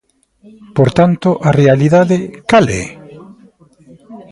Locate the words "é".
2.83-2.85